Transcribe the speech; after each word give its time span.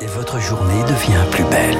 Et 0.00 0.06
votre 0.06 0.40
journée 0.40 0.82
devient 0.82 1.24
plus 1.30 1.44
belle. 1.44 1.78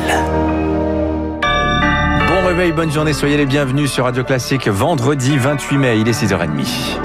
Bon 2.29 2.47
réveil, 2.47 2.73
bonne 2.73 2.91
journée, 2.91 3.13
soyez 3.13 3.37
les 3.37 3.45
bienvenus 3.47 3.91
sur 3.93 4.05
Radio 4.05 4.25
Classique 4.25 4.69
vendredi 4.69 5.37
28 5.37 5.79
mai, 5.79 5.99
il 6.01 6.09
est 6.09 6.13
6h30. 6.13 6.99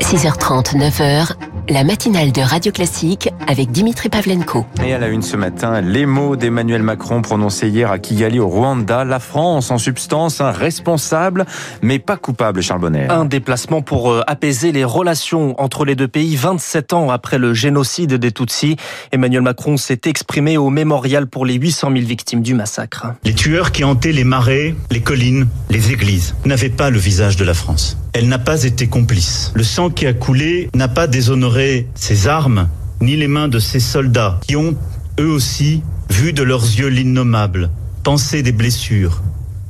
6h30, 0.00 0.76
9h, 0.76 1.32
la 1.68 1.84
matinale 1.84 2.32
de 2.32 2.40
Radio 2.40 2.70
Classique 2.70 3.28
avec 3.46 3.70
Dimitri 3.70 4.08
Pavlenko. 4.08 4.64
Et 4.84 4.92
à 4.92 4.98
la 4.98 5.08
une 5.08 5.22
ce 5.22 5.36
matin, 5.36 5.80
les 5.80 6.06
mots 6.06 6.36
d'Emmanuel 6.36 6.82
Macron 6.82 7.22
prononcés 7.22 7.68
hier 7.68 7.90
à 7.90 7.98
Kigali 7.98 8.38
au 8.38 8.48
Rwanda. 8.48 9.04
La 9.04 9.18
France, 9.18 9.70
en 9.70 9.78
substance, 9.78 10.40
un 10.40 10.52
responsable, 10.52 11.44
mais 11.82 11.98
pas 11.98 12.16
coupable, 12.16 12.62
Charles 12.62 12.80
Bonner. 12.80 13.06
Un 13.08 13.24
déplacement 13.24 13.82
pour 13.82 14.12
euh, 14.12 14.22
apaiser 14.26 14.70
les 14.70 14.84
relations 14.84 15.60
entre 15.60 15.84
les 15.84 15.96
deux 15.96 16.08
pays 16.08 16.36
27 16.36 16.92
ans 16.92 17.10
après 17.10 17.38
le 17.38 17.52
génocide 17.52 18.14
des 18.14 18.32
Tutsis. 18.32 18.76
Emmanuel 19.12 19.42
Macron 19.42 19.76
s'est 19.76 20.02
exprimé 20.04 20.56
au 20.56 20.70
mémorial 20.70 21.26
pour 21.26 21.44
les 21.46 21.54
800 21.54 21.90
000 21.92 22.06
victimes 22.06 22.42
du 22.42 22.54
massacre. 22.54 23.06
Les 23.24 23.34
tueurs 23.34 23.72
qui 23.72 23.82
hantaient 23.82 24.12
les 24.12 24.24
marais, 24.24 24.74
les 24.90 25.00
collines, 25.00 25.48
les 25.70 25.92
églises 25.92 26.34
n'avaient 26.44 26.68
pas 26.68 26.90
le 26.90 26.98
visage 26.98 27.36
de 27.36 27.44
la 27.44 27.54
France. 27.54 27.98
Elle 28.12 28.28
n'a 28.28 28.38
pas 28.38 28.64
été 28.64 28.86
complice. 28.86 29.52
Le 29.54 29.62
sang 29.62 29.90
qui 29.90 30.06
a 30.06 30.14
coulé 30.14 30.70
n'a 30.74 30.88
pas 30.88 31.06
déshonoré 31.06 31.55
ses 31.94 32.28
armes, 32.28 32.68
ni 33.00 33.16
les 33.16 33.28
mains 33.28 33.48
de 33.48 33.58
ces 33.58 33.80
soldats 33.80 34.40
qui 34.46 34.56
ont, 34.56 34.76
eux 35.20 35.30
aussi, 35.30 35.82
vu 36.10 36.32
de 36.32 36.42
leurs 36.42 36.64
yeux 36.64 36.88
l'innommable, 36.88 37.70
pensé 38.02 38.42
des 38.42 38.52
blessures 38.52 39.22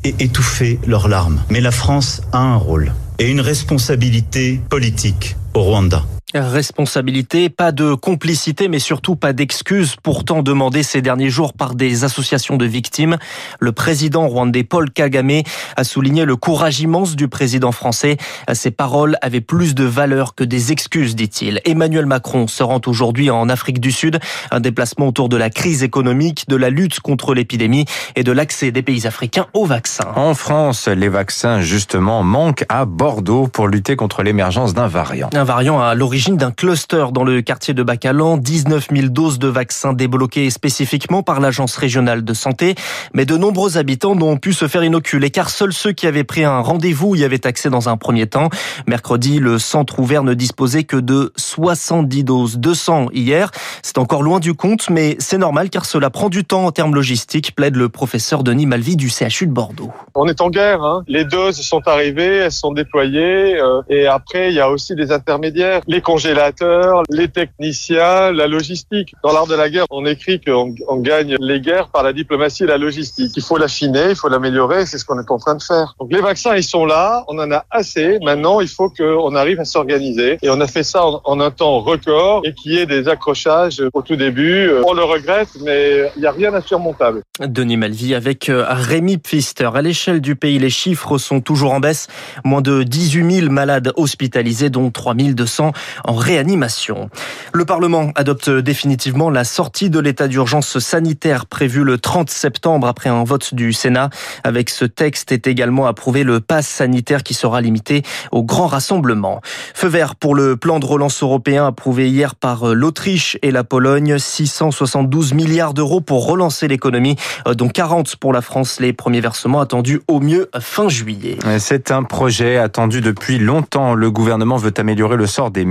et 0.05 0.15
étouffé 0.21 0.79
leurs 0.87 1.09
larmes. 1.09 1.43
Mais 1.51 1.61
la 1.61 1.71
France 1.71 2.23
a 2.33 2.39
un 2.39 2.57
rôle 2.57 2.93
et 3.19 3.31
une 3.31 3.41
responsabilité 3.41 4.61
politique 4.69 5.37
au 5.55 5.63
Rwanda. 5.63 6.05
Responsabilité, 6.35 7.49
pas 7.49 7.71
de 7.71 7.95
complicité, 7.95 8.67
mais 8.67 8.81
surtout 8.81 9.15
pas 9.15 9.33
d'excuses, 9.33 9.95
pourtant 10.03 10.43
demandées 10.43 10.83
ces 10.83 11.01
derniers 11.01 11.31
jours 11.31 11.53
par 11.53 11.77
des 11.77 12.03
associations 12.03 12.57
de 12.57 12.65
victimes. 12.65 13.17
Le 13.61 13.71
président 13.71 14.27
rwandais 14.27 14.65
Paul 14.65 14.91
Kagame 14.91 15.43
a 15.77 15.85
souligné 15.85 16.25
le 16.25 16.35
courage 16.35 16.81
immense 16.81 17.15
du 17.15 17.29
président 17.29 17.71
français. 17.71 18.17
Ses 18.53 18.73
paroles 18.73 19.17
avaient 19.23 19.41
plus 19.41 19.77
de 19.77 19.85
valeur 19.85 20.35
que 20.35 20.43
des 20.43 20.73
excuses, 20.73 21.15
dit-il. 21.15 21.61
Emmanuel 21.65 22.07
Macron 22.07 22.49
se 22.49 22.65
rend 22.65 22.81
aujourd'hui 22.87 23.31
en 23.31 23.49
Afrique 23.49 23.79
du 23.79 23.93
Sud, 23.93 24.19
un 24.51 24.59
déplacement 24.59 25.07
autour 25.07 25.29
de 25.29 25.37
la 25.37 25.49
crise 25.49 25.85
économique, 25.85 26.49
de 26.49 26.57
la 26.57 26.71
lutte 26.71 26.99
contre 26.99 27.35
l'épidémie 27.35 27.85
et 28.17 28.25
de 28.25 28.33
l'accès 28.33 28.73
des 28.73 28.83
pays 28.83 29.07
africains 29.07 29.47
aux 29.55 29.65
vaccins. 29.65 30.11
En 30.17 30.35
France, 30.35 30.89
les 30.89 31.09
vaccins, 31.09 31.61
justement, 31.61 32.25
manquent 32.25 32.65
à 32.69 32.85
Bordeaux 32.85 33.47
pour 33.47 33.69
lutter 33.69 33.95
contre 33.95 34.25
l'émergence 34.25 34.75
d'un 34.75 34.89
variant. 34.89 35.31
Un 35.33 35.45
variant 35.45 35.81
à 35.81 35.95
l'origine 35.95 36.16
d'un 36.17 36.51
cluster 36.51 37.07
dans 37.13 37.25
le 37.25 37.43
quartier 37.43 37.75
de 37.75 37.83
Bacalan. 37.83 38.39
19 38.39 38.89
000 38.91 39.09
doses 39.09 39.39
de 39.39 39.49
vaccins 39.49 39.93
débloquées 39.93 40.49
spécifiquement 40.49 41.23
par 41.23 41.41
l'Agence 41.41 41.77
régionale 41.77 42.25
de 42.25 42.33
santé. 42.33 42.75
Mais 43.13 43.27
de 43.27 43.37
nombreux 43.37 43.77
habitants 43.77 44.15
n'ont 44.15 44.39
pu 44.39 44.55
se 44.55 44.67
faire 44.67 44.83
inoculer 44.83 45.29
car 45.29 45.51
seuls 45.51 45.75
ceux 45.75 45.93
qui 45.93 46.07
avaient 46.07 46.25
pris 46.25 46.43
un 46.43 46.61
rendez-vous 46.61 47.17
y 47.17 47.25
avaient 47.25 47.47
accès 47.47 47.69
dans 47.69 47.91
un 47.91 47.99
premier 47.99 48.27
temps. 48.27 48.49
Mercredi, 48.87 49.41
le 49.41 49.59
centre 49.59 50.01
ouvert 50.01 50.23
ne 50.23 50.33
disposait 50.33 50.85
que 50.85 50.97
de 50.97 51.35
70 51.37 52.25
doses, 52.25 52.59
200 52.59 53.09
hier. 53.13 53.51
C'est 53.83 53.99
encore 53.99 54.23
loin 54.23 54.41
du 54.41 54.55
compte, 54.55 54.89
mais 54.89 55.17
c'est 55.19 55.39
normal 55.39 55.69
car 55.69 55.85
cela 55.85 56.09
prend 56.09 56.31
du 56.31 56.45
temps 56.45 56.65
en 56.65 56.73
termes 56.73 56.95
logistiques, 56.95 57.55
plaide 57.55 57.77
le 57.77 57.91
professeur 57.91 58.43
Denis 58.43 58.65
Malvi 58.65 58.97
du 58.97 59.11
CHU 59.11 59.47
de 59.47 59.53
Bordeaux. 59.53 59.93
On 60.15 60.27
est 60.27 60.41
en 60.41 60.49
guerre. 60.49 60.83
Hein. 60.83 61.05
Les 61.09 61.27
doses 61.27 61.61
sont 61.61 61.87
arrivées, 61.87 62.37
elles 62.37 62.53
sont 62.53 62.73
déployées. 62.73 63.61
Euh, 63.61 63.83
et 63.91 64.07
après, 64.07 64.49
il 64.49 64.55
y 64.55 64.61
a 64.61 64.71
aussi 64.71 64.95
des 64.95 65.13
intermédiaires. 65.13 65.83
Congélateurs, 66.07 67.03
les 67.11 67.27
techniciens, 67.27 68.31
la 68.31 68.47
logistique. 68.47 69.13
Dans 69.25 69.33
l'art 69.33 69.49
de 69.49 69.57
la 69.57 69.69
guerre, 69.69 69.87
on 69.91 70.07
écrit 70.07 70.41
qu'on 70.41 70.73
on 70.87 70.99
gagne 70.99 71.35
les 71.41 71.61
guerres 71.61 71.89
par 71.89 72.05
la 72.05 72.13
diplomatie 72.13 72.63
et 72.63 72.67
la 72.69 72.79
logistique. 72.79 73.33
Il 73.37 73.43
faut 73.43 73.57
l'affiner, 73.57 74.11
il 74.11 74.15
faut 74.15 74.29
l'améliorer, 74.29 74.87
c'est 74.87 74.99
ce 74.99 75.05
qu'on 75.05 75.19
est 75.19 75.29
en 75.29 75.39
train 75.39 75.57
de 75.57 75.63
faire. 75.63 75.97
Donc 75.99 76.13
les 76.13 76.21
vaccins, 76.21 76.55
ils 76.55 76.63
sont 76.63 76.87
là, 76.87 77.25
on 77.27 77.37
en 77.41 77.51
a 77.51 77.65
assez. 77.73 78.21
Maintenant, 78.23 78.61
il 78.61 78.69
faut 78.69 78.89
qu'on 78.89 79.35
arrive 79.35 79.59
à 79.59 79.65
s'organiser. 79.65 80.39
Et 80.43 80.49
on 80.49 80.61
a 80.61 80.69
fait 80.69 80.85
ça 80.85 81.05
en, 81.05 81.21
en 81.25 81.41
un 81.41 81.51
temps 81.51 81.81
record 81.81 82.43
et 82.45 82.55
qu'il 82.55 82.75
y 82.75 82.79
ait 82.79 82.87
des 82.87 83.09
accrochages 83.09 83.83
au 83.93 84.01
tout 84.01 84.15
début. 84.15 84.71
On 84.87 84.93
le 84.93 85.03
regrette, 85.03 85.49
mais 85.65 86.13
il 86.15 86.21
n'y 86.21 86.27
a 86.27 86.31
rien 86.31 86.53
d'insurmontable. 86.53 87.23
Denis 87.41 87.77
Malvi 87.77 88.15
avec 88.15 88.49
euh, 88.49 88.65
Rémi 88.69 89.19
Pfister. 89.19 89.71
À 89.75 89.83
l'échelle 89.83 90.21
du 90.21 90.37
pays, 90.37 90.61
les 90.61 90.71
chiffres 90.71 91.19
sont 91.19 91.41
toujours 91.41 91.73
en 91.73 91.81
baisse. 91.81 92.07
Moins 92.45 92.63
de 92.63 92.85
18 92.85 93.41
000 93.41 93.51
malades 93.51 93.93
hospitalisés, 93.97 94.71
dont 94.71 94.93
3 94.93 95.15
200 95.15 95.73
en 96.05 96.15
réanimation. 96.15 97.11
Le 97.53 97.65
Parlement 97.65 98.11
adopte 98.15 98.51
définitivement 98.51 99.31
la 99.31 99.45
sortie 99.45 99.91
de 99.91 99.99
l'état 99.99 100.29
d'urgence 100.29 100.79
sanitaire 100.79 101.47
prévu 101.47 101.85
le 101.85 101.99
30 101.99 102.31
septembre 102.31 102.87
après 102.87 103.09
un 103.09 103.25
vote 103.25 103.55
du 103.55 103.73
Sénat. 103.73 104.11
Avec 104.45 104.71
ce 104.71 104.85
texte 104.85 105.33
est 105.33 105.47
également 105.47 105.87
approuvé 105.87 106.25
le 106.25 106.41
pass 106.41 106.67
sanitaire 106.67 107.23
qui 107.23 107.35
sera 107.35 107.61
limité 107.61 108.03
aux 108.33 108.43
grands 108.43 108.67
rassemblements. 108.67 109.41
Feu 109.75 109.89
vert 109.89 110.17
pour 110.17 110.35
le 110.35 110.57
plan 110.57 110.79
de 110.79 110.87
relance 110.87 111.23
européen 111.23 111.67
approuvé 111.67 112.09
hier 112.09 112.35
par 112.35 112.75
l'Autriche 112.75 113.39
et 113.43 113.51
la 113.51 113.65
Pologne. 113.65 114.19
672 114.19 115.35
milliards 115.35 115.75
d'euros 115.75 116.01
pour 116.01 116.27
relancer 116.27 116.69
l'économie, 116.69 117.17
dont 117.57 117.69
40 117.69 118.17
pour 118.17 118.33
la 118.33 118.41
France. 118.41 118.81
Les 118.81 118.93
premiers 118.93 119.21
versements 119.21 119.61
attendus 119.61 120.01
au 120.09 120.21
mieux 120.21 120.51
fin 120.61 120.89
juillet. 120.89 121.39
C'est 121.59 121.91
un 121.91 122.03
projet 122.03 122.57
attendu 122.57 123.01
depuis 123.01 123.39
longtemps. 123.39 123.95
Le 123.95 124.11
gouvernement 124.11 124.57
veut 124.57 124.73
améliorer 124.77 125.17
le 125.17 125.27
sort 125.27 125.51
des 125.51 125.65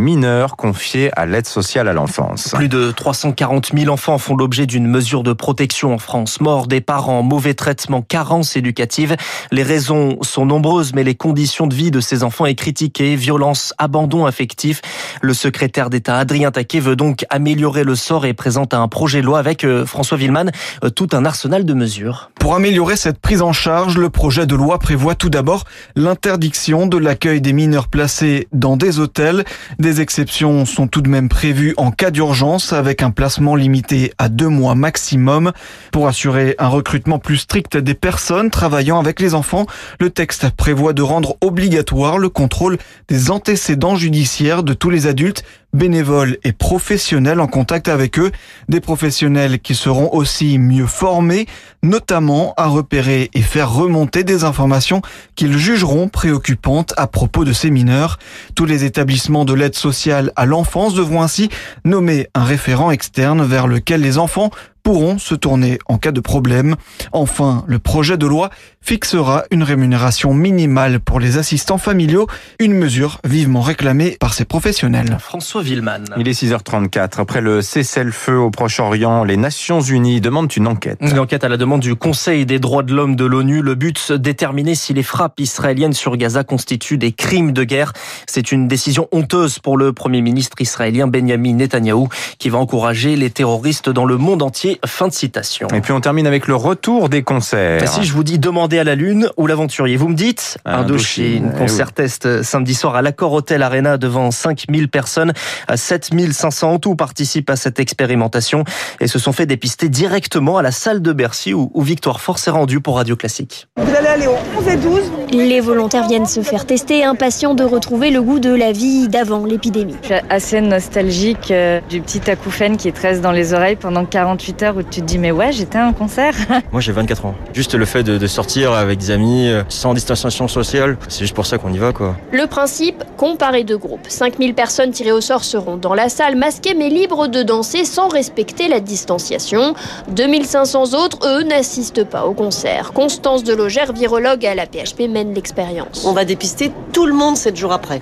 confiés 0.56 1.12
à 1.18 1.26
l'aide 1.26 1.48
sociale 1.48 1.88
à 1.88 1.94
l'enfance. 1.94 2.50
Plus 2.54 2.70
de 2.70 2.92
340 2.92 3.72
000 3.78 3.92
enfants 3.92 4.18
font 4.18 4.36
l'objet 4.36 4.66
d'une 4.66 4.88
mesure 4.88 5.24
de 5.24 5.34
protection 5.34 5.94
en 5.94 5.98
France. 5.98 6.40
Mort 6.40 6.68
des 6.68 6.82
parents, 6.82 7.22
mauvais 7.22 7.54
traitement, 7.54 8.02
carence 8.02 8.56
éducative. 8.56 9.16
Les 9.52 9.64
raisons 9.64 10.18
sont 10.22 10.46
nombreuses, 10.46 10.94
mais 10.94 11.04
les 11.04 11.16
conditions 11.16 11.68
de 11.68 11.76
vie 11.76 11.92
de 11.92 12.00
ces 12.00 12.24
enfants 12.24 12.46
est 12.46 12.56
critiquée. 12.56 13.16
Violence, 13.16 13.74
abandon 13.78 14.26
affectif. 14.26 14.82
Le 15.22 15.34
secrétaire 15.34 15.90
d'État 15.90 16.18
Adrien 16.18 16.52
Taquet 16.52 16.80
veut 16.80 16.96
donc 16.96 17.26
améliorer 17.30 17.84
le 17.84 17.96
sort 17.96 18.26
et 18.26 18.34
présente 18.34 18.74
un 18.74 18.88
projet 18.88 19.22
de 19.22 19.26
loi 19.26 19.40
avec 19.40 19.64
euh, 19.64 19.86
François 19.86 20.18
Villeman 20.18 20.52
euh, 20.84 20.90
tout 20.90 21.10
un 21.14 21.26
arsenal 21.26 21.66
de 21.66 21.74
mesures. 21.74 22.32
Pour 22.40 22.56
améliorer 22.56 22.96
cette 22.96 23.20
prise 23.20 23.42
en 23.42 23.54
charge, 23.54 23.98
le 23.98 24.10
projet 24.10 24.46
de 24.46 24.56
loi 24.56 24.80
prévoit 24.80 25.16
tout 25.16 25.30
d'abord 25.30 25.66
l'interdiction 25.96 26.88
de 26.88 26.98
l'accueil 26.98 27.42
des 27.42 27.54
mineurs 27.54 27.88
placés 27.88 28.48
dans 28.54 28.78
des 28.78 29.00
hôtels. 29.00 29.44
Des 29.80 30.02
exceptions 30.06 30.66
sont 30.66 30.88
tout 30.88 31.02
de 31.02 31.10
même 31.10 31.30
prévues 31.30 31.74
en 31.78 31.90
cas 31.90 32.12
d'urgence 32.12 32.74
avec 32.74 33.02
un 33.02 33.10
placement 33.10 33.56
limité 33.56 34.14
à 34.20 34.30
deux 34.30 34.50
mois 34.50 34.76
maximum. 34.76 35.52
Pour 35.92 36.08
assurer 36.08 36.54
un 36.60 36.68
recrutement 36.68 37.18
plus 37.18 37.38
strict 37.38 37.76
des 37.76 37.96
personnes 37.96 38.52
travaillant 38.52 39.00
avec 39.00 39.20
les 39.20 39.34
enfants, 39.34 39.66
le 40.00 40.12
texte 40.12 40.52
prévoit 40.52 40.94
de 40.94 41.02
rendre 41.02 41.38
obligatoire 41.42 42.20
le 42.20 42.30
contrôle 42.30 42.78
des 43.08 43.32
antécédents 43.32 43.96
judiciaires 43.96 44.62
de 44.62 44.76
tous 44.76 44.92
les 44.92 45.08
adultes 45.08 45.44
bénévoles 45.76 46.38
et 46.44 46.54
professionnels 46.54 47.40
en 47.40 47.48
contact 47.48 47.90
avec 47.90 48.18
eux, 48.18 48.32
des 48.70 48.80
professionnels 48.80 49.60
qui 49.60 49.76
seront 49.76 50.10
aussi 50.14 50.58
mieux 50.58 50.88
formés, 50.88 51.46
notamment 51.84 52.54
à 52.58 52.68
repérer 52.68 53.30
et 53.34 53.42
faire 53.42 53.72
remonter 53.72 54.24
des 54.24 54.44
informations 54.44 55.02
qu'ils 55.36 55.58
jugeront 55.58 56.08
préoccupantes 56.08 56.94
à 56.98 57.08
propos 57.08 57.44
de 57.46 57.54
ces 57.54 57.70
mineurs. 57.70 58.18
Tous 58.56 58.66
les 58.66 58.86
établissements 58.86 59.46
de 59.46 59.54
l'aide 59.54 59.76
sociale 59.76 60.32
à 60.36 60.46
l'enfance 60.46 60.96
devront 60.96 61.22
ainsi 61.22 61.50
nommer 61.84 62.28
un 62.34 62.44
référent 62.44 62.90
externe 62.90 63.44
vers 63.44 63.68
lequel 63.68 64.02
les 64.02 64.18
enfants 64.18 64.50
pourront 64.86 65.18
se 65.18 65.34
tourner 65.34 65.80
en 65.88 65.98
cas 65.98 66.12
de 66.12 66.20
problème. 66.20 66.76
Enfin, 67.12 67.66
le 67.66 67.80
projet 67.80 68.18
de 68.18 68.28
loi 68.28 68.52
fixera 68.82 69.44
une 69.50 69.64
rémunération 69.64 70.36
minimale 70.36 71.00
pour 71.00 71.20
les 71.20 71.40
assistants 71.40 71.80
familiaux, 71.80 72.28
une 72.60 72.74
mesure 72.74 73.18
vivement 73.24 73.62
réclamée 73.62 74.16
par 74.20 74.36
ces 74.36 74.46
professionnels. 74.46 75.18
François 75.20 75.64
Villeman. 75.64 76.06
Il 76.18 76.28
est 76.28 76.40
6h34. 76.40 77.20
Après 77.20 77.42
le 77.42 77.64
cessez-le-feu 77.64 78.38
au 78.38 78.52
Proche-Orient, 78.52 79.24
les 79.24 79.38
Nations 79.38 79.82
Unies 79.82 80.22
demandent 80.22 80.56
une 80.56 80.68
enquête. 80.68 81.00
Une 81.02 81.18
enquête 81.18 81.44
à 81.44 81.50
la 81.50 81.58
demande 81.58 81.82
du 81.82 81.96
Conseil 81.96 82.46
des 82.46 82.60
droits 82.60 82.84
de 82.84 82.94
l'homme 82.94 83.16
de 83.16 83.26
l'ONU. 83.26 83.64
Le 83.64 83.74
but, 83.74 84.12
déterminer 84.12 84.76
si 84.76 84.94
les 84.94 85.02
frappes 85.02 85.40
israéliennes 85.40 85.94
sur 85.94 86.16
Gaza 86.16 86.44
constituent 86.44 87.00
des 87.00 87.12
crimes 87.12 87.54
de 87.54 87.64
guerre. 87.64 87.92
C'est 88.28 88.52
une 88.52 88.68
décision 88.68 89.08
honteuse 89.12 89.58
pour 89.58 89.78
le 89.78 89.94
Premier 89.94 90.22
ministre 90.22 90.58
israélien 90.62 91.08
Benjamin 91.08 91.56
Netanyahou 91.56 92.08
qui 92.38 92.50
va 92.50 92.60
encourager 92.60 93.16
les 93.16 93.32
terroristes 93.32 93.90
dans 93.90 94.06
le 94.06 94.18
monde 94.18 94.44
entier 94.44 94.75
Fin 94.86 95.08
de 95.08 95.14
citation. 95.14 95.68
Et 95.74 95.82
puis 95.82 95.92
on 95.92 96.02
termine 96.02 96.28
avec 96.28 96.48
le 96.48 96.56
retour 96.56 97.10
des 97.10 97.24
concerts. 97.24 97.88
Si 97.88 98.04
je 98.04 98.14
vous 98.14 98.24
dis 98.24 98.40
demander 98.40 98.80
à 98.80 98.84
la 98.84 98.96
Lune 98.96 99.30
ou 99.38 99.48
l'aventurier, 99.48 99.98
vous 99.98 100.08
me 100.08 100.16
dites 100.16 100.58
Indochine. 100.66 101.52
Eh 101.54 101.58
concert 101.58 101.92
test 101.92 102.44
samedi 102.44 102.74
soir 102.74 102.96
à 102.96 103.02
l'Accor 103.02 103.34
Hotel 103.34 103.62
Arena 103.62 103.98
devant 103.98 104.32
5000 104.32 104.90
personnes. 104.90 105.34
7500 105.74 106.72
en 106.72 106.80
tout 106.80 106.96
participent 106.96 107.50
à 107.50 107.56
cette 107.56 107.80
expérimentation 107.80 108.64
et 109.00 109.08
se 109.08 109.20
sont 109.20 109.32
fait 109.32 109.46
dépister 109.46 109.90
directement 109.90 110.58
à 110.58 110.62
la 110.62 110.72
salle 110.72 111.02
de 111.02 111.14
Bercy 111.14 111.54
où, 111.54 111.72
où 111.74 111.82
Victoire 111.82 112.22
Force 112.22 112.44
s'est 112.44 112.52
rendu 112.52 112.80
pour 112.80 112.98
Radio 112.98 113.16
Classique. 113.16 113.68
Vous 113.78 113.96
allez 113.96 114.08
aller 114.08 114.28
au 114.28 114.36
11 114.60 114.68
et 114.68 114.78
12 114.78 115.12
Les 115.32 115.60
volontaires 115.60 116.08
viennent 116.08 116.26
se 116.26 116.42
faire 116.42 116.66
tester, 116.66 117.04
impatients 117.04 117.54
de 117.54 117.64
retrouver 117.64 118.12
le 118.12 118.22
goût 118.22 118.40
de 118.40 118.54
la 118.54 118.72
vie 118.72 119.08
d'avant 119.08 119.46
l'épidémie. 119.46 119.96
Je 120.02 120.08
suis 120.08 120.16
assez 120.30 120.62
nostalgique 120.62 121.52
euh, 121.52 121.80
du 121.90 122.02
petit 122.02 122.30
acouphène 122.30 122.78
qui 122.78 122.92
te 122.92 123.02
reste 123.02 123.22
dans 123.22 123.32
les 123.32 123.54
oreilles 123.54 123.76
pendant 123.76 124.06
48 124.06 124.64
heures 124.64 124.65
où 124.74 124.84
tu 124.84 125.02
te 125.02 125.06
dis 125.06 125.18
mais 125.18 125.32
ouais 125.32 125.52
j'étais 125.52 125.78
à 125.78 125.88
un 125.88 125.94
concert. 125.94 126.34
Moi 126.72 126.82
j'ai 126.82 126.92
24 126.92 127.26
ans. 127.26 127.36
Juste 127.54 127.76
le 127.76 127.86
fait 127.86 128.04
de, 128.04 128.18
de 128.18 128.28
sortir 128.28 128.72
avec 128.74 129.00
des 129.00 129.12
amis 129.12 129.50
euh, 129.50 129.64
sans 129.70 129.94
distanciation 129.94 130.48
sociale, 130.48 130.98
c'est 131.08 131.22
juste 131.22 131.36
pour 131.36 131.46
ça 131.46 131.58
qu'on 131.58 131.74
y 131.74 131.78
va 131.78 131.94
quoi. 131.94 132.16
Le 132.32 132.48
principe, 132.48 133.04
comparer 133.18 133.64
deux 133.64 133.78
groupes. 133.78 134.06
5000 134.08 134.54
personnes 134.54 134.92
tirées 134.92 135.12
au 135.12 135.22
sort 135.22 135.44
seront 135.44 135.78
dans 135.78 135.94
la 135.94 136.10
salle 136.10 136.36
masquées 136.36 136.74
mais 136.74 136.90
libres 136.90 137.28
de 137.28 137.44
danser 137.44 137.86
sans 137.86 138.08
respecter 138.08 138.68
la 138.68 138.80
distanciation. 138.80 139.74
2500 140.10 140.94
autres, 140.94 141.20
eux, 141.28 141.44
n'assistent 141.44 142.04
pas 142.04 142.26
au 142.26 142.34
concert. 142.34 142.94
Constance 142.94 143.44
Delogère, 143.44 143.94
virologue 143.94 144.46
à 144.46 144.56
la 144.56 144.66
PHP, 144.66 145.10
mène 145.10 145.34
l'expérience. 145.34 146.06
On 146.06 146.14
va 146.14 146.26
dépister 146.26 146.72
tout 146.94 147.06
le 147.06 147.14
monde 147.14 147.38
7 147.38 147.56
jours 147.56 147.74
après. 147.74 148.02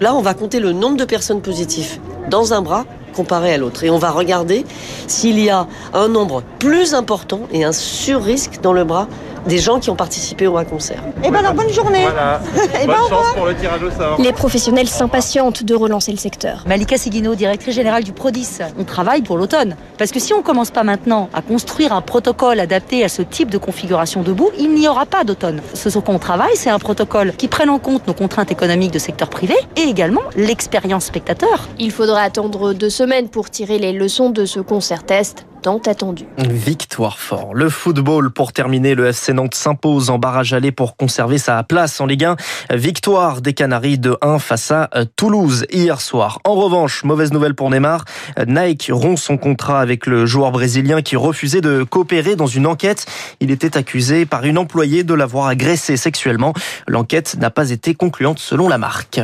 Là, 0.00 0.14
on 0.14 0.22
va 0.22 0.34
compter 0.34 0.60
le 0.60 0.72
nombre 0.72 0.96
de 0.96 1.04
personnes 1.04 1.40
positives 1.40 1.98
dans 2.30 2.52
un 2.54 2.62
bras 2.62 2.84
comparé 3.14 3.54
à 3.54 3.56
l'autre. 3.56 3.84
Et 3.84 3.90
on 3.90 3.98
va 3.98 4.10
regarder 4.10 4.66
s'il 5.06 5.38
y 5.38 5.48
a 5.48 5.66
un 5.94 6.08
nombre 6.08 6.42
plus 6.58 6.94
important 6.94 7.40
et 7.52 7.64
un 7.64 7.72
sur-risque 7.72 8.60
dans 8.60 8.72
le 8.72 8.84
bras 8.84 9.08
des 9.46 9.58
gens 9.58 9.80
qui 9.80 9.90
ont 9.90 9.96
participé 9.96 10.46
au 10.46 10.54
concert. 10.64 11.02
Et 11.22 11.30
ben 11.30 11.40
alors 11.40 11.54
bonne 11.54 11.70
journée. 11.70 12.02
Voilà. 12.02 12.40
Et 12.82 12.86
Bonne 12.86 12.96
ben, 12.96 13.08
chance 13.08 13.34
pour 13.34 13.46
le 13.46 13.54
tirage 13.54 13.82
au 13.82 13.90
sort. 13.90 14.20
Les 14.20 14.32
professionnels 14.32 14.88
s'impatientent 14.88 15.64
de 15.64 15.74
relancer 15.74 16.12
le 16.12 16.18
secteur. 16.18 16.64
Malika 16.66 16.96
Seguino, 16.96 17.34
directrice 17.34 17.74
générale 17.74 18.04
du 18.04 18.12
Prodis. 18.12 18.58
On 18.78 18.84
travaille 18.84 19.22
pour 19.22 19.36
l'automne. 19.36 19.76
Parce 19.98 20.10
que 20.10 20.20
si 20.20 20.32
on 20.32 20.42
commence 20.42 20.70
pas 20.70 20.84
maintenant 20.84 21.28
à 21.34 21.42
construire 21.42 21.92
un 21.92 22.00
protocole 22.00 22.60
adapté 22.60 23.04
à 23.04 23.08
ce 23.08 23.22
type 23.22 23.50
de 23.50 23.58
configuration 23.58 24.22
debout, 24.22 24.50
il 24.58 24.72
n'y 24.74 24.88
aura 24.88 25.06
pas 25.06 25.24
d'automne. 25.24 25.60
Ce 25.74 25.90
sur 25.90 26.02
quoi 26.02 26.14
on 26.14 26.18
travaille, 26.18 26.56
c'est 26.56 26.70
un 26.70 26.78
protocole 26.78 27.32
qui 27.36 27.48
prenne 27.48 27.70
en 27.70 27.78
compte 27.78 28.06
nos 28.06 28.14
contraintes 28.14 28.50
économiques 28.50 28.92
de 28.92 28.98
secteur 28.98 29.28
privé 29.28 29.54
et 29.76 29.82
également 29.82 30.22
l'expérience 30.36 31.04
spectateur. 31.04 31.68
Il 31.78 31.90
faudra 31.90 32.20
attendre 32.22 32.72
deux 32.72 32.90
semaines 32.90 33.28
pour 33.28 33.50
tirer 33.50 33.78
les 33.78 33.92
leçons 33.92 34.30
de 34.30 34.44
ce 34.44 34.60
concert 34.60 35.04
test 35.04 35.46
tant 35.64 35.78
attendu. 35.78 36.26
Victoire 36.36 37.18
fort. 37.18 37.54
Le 37.54 37.70
football 37.70 38.30
pour 38.30 38.52
terminer, 38.52 38.94
le 38.94 39.06
FC 39.06 39.32
Nantes 39.32 39.54
s'impose 39.54 40.10
en 40.10 40.18
barrage 40.18 40.52
aller 40.52 40.72
pour 40.72 40.94
conserver 40.94 41.38
sa 41.38 41.62
place 41.62 42.02
en 42.02 42.06
Ligue 42.06 42.26
1. 42.26 42.36
Victoire 42.74 43.40
des 43.40 43.54
Canaries 43.54 43.98
de 43.98 44.14
1 44.20 44.40
face 44.40 44.70
à 44.70 44.90
euh, 44.94 45.06
Toulouse 45.16 45.64
hier 45.72 46.02
soir. 46.02 46.40
En 46.44 46.54
revanche, 46.54 47.02
mauvaise 47.04 47.32
nouvelle 47.32 47.54
pour 47.54 47.70
Neymar, 47.70 48.04
Nike 48.46 48.90
rompt 48.92 49.18
son 49.18 49.38
contrat 49.38 49.80
avec 49.80 50.06
le 50.06 50.26
joueur 50.26 50.52
brésilien 50.52 51.00
qui 51.00 51.16
refusait 51.16 51.62
de 51.62 51.82
coopérer 51.82 52.36
dans 52.36 52.46
une 52.46 52.66
enquête. 52.66 53.06
Il 53.40 53.50
était 53.50 53.78
accusé 53.78 54.26
par 54.26 54.44
une 54.44 54.58
employée 54.58 55.02
de 55.02 55.14
l'avoir 55.14 55.46
agressé 55.46 55.96
sexuellement. 55.96 56.52
L'enquête 56.86 57.36
n'a 57.40 57.48
pas 57.48 57.70
été 57.70 57.94
concluante 57.94 58.38
selon 58.38 58.68
la 58.68 58.76
marque. 58.76 59.18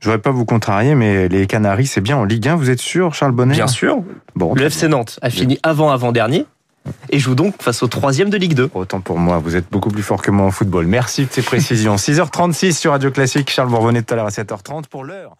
Je 0.00 0.10
voudrais 0.12 0.20
pas 0.20 0.30
vous 0.30 0.44
contrarier, 0.44 0.94
mais 0.94 1.26
les 1.28 1.46
Canaries, 1.46 1.86
c'est 1.86 2.02
bien 2.02 2.18
en 2.18 2.24
Ligue 2.24 2.46
1. 2.48 2.56
Vous 2.56 2.70
êtes 2.70 2.80
sûr, 2.80 3.14
Charles 3.14 3.32
Bonnet 3.32 3.54
Bien 3.54 3.66
sûr. 3.66 4.04
Bon, 4.34 4.54
Le 4.54 4.66
FC 4.66 4.88
Nantes 4.88 5.18
a 5.22 5.30
fini 5.30 5.58
avant-avant-dernier 5.88 6.46
et 7.10 7.18
joue 7.18 7.34
donc 7.34 7.62
face 7.62 7.82
au 7.82 7.88
troisième 7.88 8.30
de 8.30 8.36
Ligue 8.36 8.54
2. 8.54 8.70
Autant 8.74 9.00
pour 9.00 9.18
moi, 9.18 9.38
vous 9.38 9.56
êtes 9.56 9.70
beaucoup 9.70 9.90
plus 9.90 10.02
fort 10.02 10.22
que 10.22 10.30
moi 10.30 10.46
en 10.46 10.50
football. 10.50 10.86
Merci 10.86 11.26
de 11.26 11.32
ces 11.32 11.42
précisions. 11.42 11.96
6h36 11.96 12.72
sur 12.72 12.92
Radio 12.92 13.10
Classique. 13.10 13.50
Charles, 13.50 13.68
vous 13.68 13.78
revenez 13.78 14.02
tout 14.02 14.14
à 14.14 14.16
l'heure 14.16 14.26
à 14.26 14.30
7h30 14.30 14.86
pour 14.88 15.04
l'heure. 15.04 15.36